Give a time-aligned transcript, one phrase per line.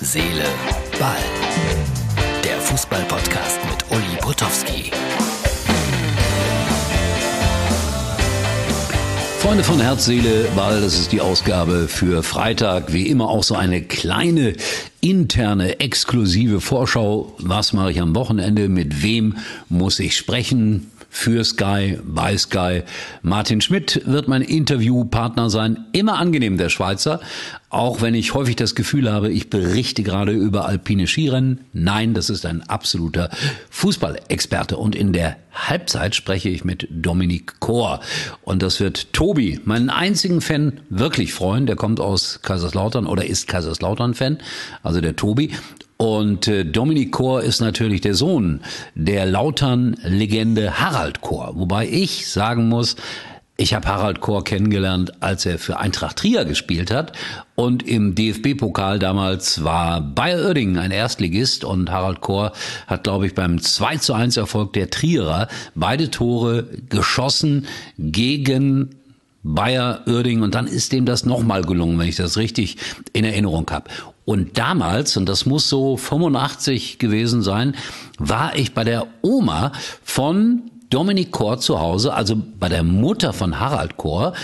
[0.00, 0.44] Seele,
[1.00, 1.16] Ball.
[2.44, 4.92] Der Fußball-Podcast mit Uli Potowski.
[9.40, 12.92] Freunde von Herz, Seele, Ball, das ist die Ausgabe für Freitag.
[12.92, 14.54] Wie immer auch so eine kleine
[15.00, 17.34] interne, exklusive Vorschau.
[17.38, 18.68] Was mache ich am Wochenende?
[18.68, 19.38] Mit wem
[19.68, 20.92] muss ich sprechen?
[21.08, 22.82] Für Sky, bei Sky.
[23.22, 25.86] Martin Schmidt wird mein Interviewpartner sein.
[25.92, 27.20] Immer angenehm, der Schweizer.
[27.70, 31.64] Auch wenn ich häufig das Gefühl habe, ich berichte gerade über alpine Skirennen.
[31.72, 33.30] Nein, das ist ein absoluter
[33.70, 34.76] Fußballexperte.
[34.76, 38.00] Und in der Halbzeit spreche ich mit Dominik Kor.
[38.42, 41.66] Und das wird Tobi, meinen einzigen Fan, wirklich freuen.
[41.66, 44.38] Der kommt aus Kaiserslautern oder ist Kaiserslautern-Fan.
[44.82, 45.52] Also der Tobi.
[45.98, 48.60] Und äh, Dominik Kor ist natürlich der Sohn
[48.94, 51.52] der Lautern-Legende Harald Kor.
[51.56, 52.94] Wobei ich sagen muss,
[53.56, 57.10] ich habe Harald Kor kennengelernt, als er für Eintracht Trier gespielt hat.
[57.56, 62.52] Und im DFB-Pokal damals war Bayer Oerdingen ein Erstligist und Harald Kor
[62.86, 67.66] hat, glaube ich, beim 2 zu 1 Erfolg der Trierer beide Tore geschossen
[67.98, 68.94] gegen
[69.42, 72.76] Bayer Oerdingen und dann ist dem das nochmal gelungen, wenn ich das richtig
[73.12, 73.90] in Erinnerung habe.
[74.28, 77.74] Und damals, und das muss so 85 gewesen sein,
[78.18, 79.72] war ich bei der Oma
[80.04, 84.34] von Dominik Kor zu Hause, also bei der Mutter von Harald Kor,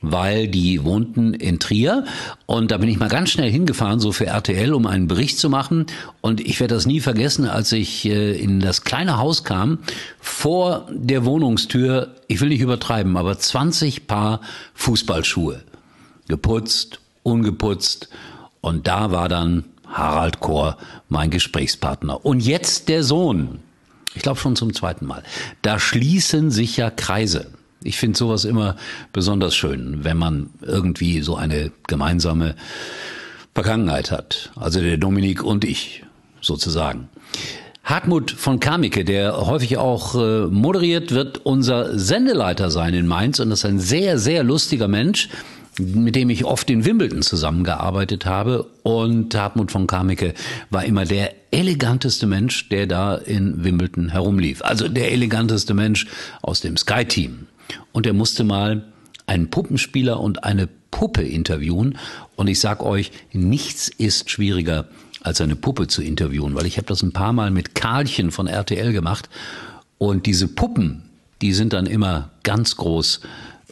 [0.00, 2.06] weil die wohnten in Trier.
[2.46, 5.50] Und da bin ich mal ganz schnell hingefahren, so für RTL, um einen Bericht zu
[5.50, 5.88] machen.
[6.22, 9.80] Und ich werde das nie vergessen, als ich äh, in das kleine Haus kam,
[10.20, 14.40] vor der Wohnungstür, ich will nicht übertreiben, aber 20 Paar
[14.72, 15.62] Fußballschuhe,
[16.28, 18.08] geputzt, ungeputzt
[18.64, 20.78] und da war dann Harald Kohr
[21.10, 22.24] mein Gesprächspartner.
[22.24, 23.58] Und jetzt der Sohn.
[24.14, 25.22] Ich glaube schon zum zweiten Mal.
[25.60, 27.48] Da schließen sich ja Kreise.
[27.82, 28.76] Ich finde sowas immer
[29.12, 32.54] besonders schön, wenn man irgendwie so eine gemeinsame
[33.54, 34.50] Vergangenheit hat.
[34.56, 36.02] Also der Dominik und ich
[36.40, 37.10] sozusagen.
[37.82, 43.50] Hartmut von Kamicke, der häufig auch äh, moderiert, wird unser Sendeleiter sein in Mainz und
[43.50, 45.28] das ist ein sehr, sehr lustiger Mensch
[45.78, 48.66] mit dem ich oft in Wimbledon zusammengearbeitet habe.
[48.82, 50.34] Und Hartmut von Kamicke
[50.70, 54.62] war immer der eleganteste Mensch, der da in Wimbledon herumlief.
[54.62, 56.06] Also der eleganteste Mensch
[56.42, 57.46] aus dem Sky-Team.
[57.92, 58.84] Und er musste mal
[59.26, 61.98] einen Puppenspieler und eine Puppe interviewen.
[62.36, 64.86] Und ich sag euch, nichts ist schwieriger,
[65.22, 68.46] als eine Puppe zu interviewen, weil ich habe das ein paar Mal mit Karlchen von
[68.46, 69.28] RTL gemacht.
[69.98, 71.04] Und diese Puppen,
[71.40, 73.22] die sind dann immer ganz groß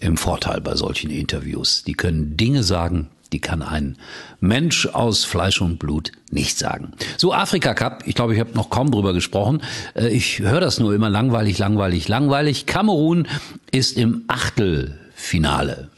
[0.03, 1.85] im Vorteil bei solchen Interviews.
[1.85, 3.97] Die können Dinge sagen, die kann ein
[4.41, 6.93] Mensch aus Fleisch und Blut nicht sagen.
[7.17, 9.63] So Afrika Cup, ich glaube, ich habe noch kaum drüber gesprochen.
[9.95, 12.67] Äh, ich höre das nur immer langweilig, langweilig, langweilig.
[12.67, 13.27] Kamerun
[13.71, 15.89] ist im Achtelfinale.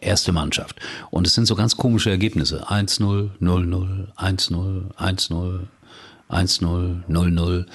[0.00, 0.76] Erste Mannschaft.
[1.10, 2.68] Und es sind so ganz komische Ergebnisse.
[2.68, 5.60] 1-0, 0-0, 1-0, 1-0,
[6.30, 7.66] 1-0, 0-0.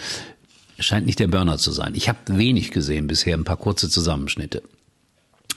[0.80, 1.94] Scheint nicht der Burner zu sein.
[1.94, 4.64] Ich habe wenig gesehen bisher, ein paar kurze Zusammenschnitte.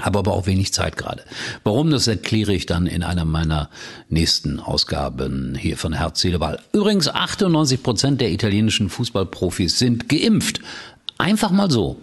[0.00, 1.22] Habe aber auch wenig Zeit gerade.
[1.64, 3.68] Warum, das erkläre ich dann in einer meiner
[4.08, 6.60] nächsten Ausgaben hier von Herz, Seele, Ball.
[6.72, 10.60] Übrigens, 98 Prozent der italienischen Fußballprofis sind geimpft.
[11.18, 11.96] Einfach mal so.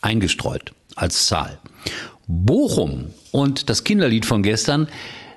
[0.00, 0.72] Eingestreut.
[0.94, 1.58] Als Zahl.
[2.28, 4.88] Bochum und das Kinderlied von gestern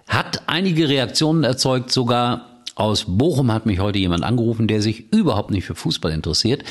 [0.07, 5.49] hat einige Reaktionen erzeugt, sogar aus Bochum hat mich heute jemand angerufen, der sich überhaupt
[5.49, 6.63] nicht für Fußball interessiert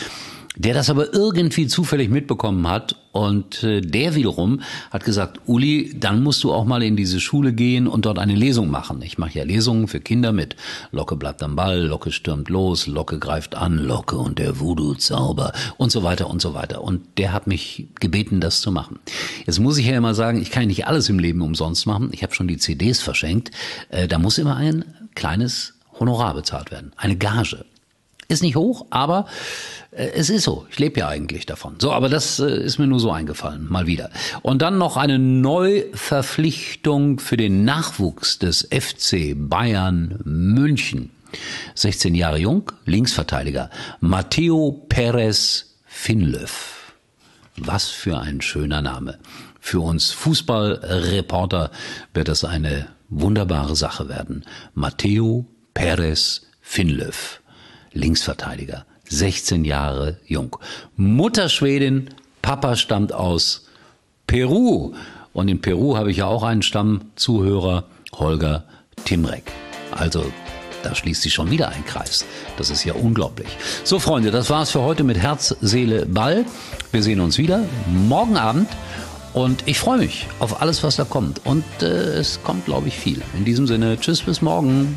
[0.57, 4.61] der das aber irgendwie zufällig mitbekommen hat und äh, der wiederum
[4.91, 8.35] hat gesagt, Uli, dann musst du auch mal in diese Schule gehen und dort eine
[8.35, 9.03] Lesung machen.
[9.03, 10.57] Ich mache ja Lesungen für Kinder mit
[10.93, 15.91] Locke bleibt am Ball, Locke stürmt los, Locke greift an, Locke und der Voodoo-Zauber und
[15.91, 16.83] so weiter und so weiter.
[16.83, 18.99] Und der hat mich gebeten, das zu machen.
[19.47, 22.11] Jetzt muss ich ja immer sagen, ich kann nicht alles im Leben umsonst machen.
[22.13, 23.51] Ich habe schon die CDs verschenkt.
[23.91, 24.85] Äh, da muss immer ein
[25.15, 27.65] kleines Honorar bezahlt werden, eine Gage.
[28.29, 29.27] Ist nicht hoch, aber
[29.91, 30.67] äh, es ist so.
[30.71, 31.77] Ich lebe ja eigentlich davon.
[31.79, 34.11] So, aber das äh, ist mir nur so eingefallen, mal wieder.
[34.43, 41.11] Und dann noch eine Neuverpflichtung für den Nachwuchs des FC Bayern München.
[41.75, 43.71] 16 Jahre jung, Linksverteidiger.
[44.01, 46.93] Matteo Perez Finlöf.
[47.57, 49.19] Was für ein schöner Name.
[49.61, 51.71] Für uns Fußballreporter
[52.13, 54.45] wird das eine wunderbare Sache werden.
[54.75, 57.41] Matteo Perez Finlöf.
[57.95, 60.57] Linksverteidiger, 16 Jahre jung.
[60.97, 62.11] Mutter Schwedin,
[62.43, 63.67] Papa stammt aus
[64.27, 64.95] Peru.
[65.33, 68.65] Und in Peru habe ich ja auch einen Stammzuhörer, Holger
[69.05, 69.51] Timrek.
[69.91, 70.25] Also
[70.83, 72.25] da schließt sich schon wieder ein Kreis.
[72.59, 73.49] Das ist ja unglaublich.
[73.85, 76.45] So, Freunde, das war's für heute mit Herz, Seele, Ball.
[76.93, 78.69] Wir sehen uns wieder morgen Abend.
[79.33, 81.45] Und ich freue mich auf alles, was da kommt.
[81.45, 83.21] Und äh, es kommt, glaube ich, viel.
[83.37, 84.97] In diesem Sinne, tschüss, bis morgen.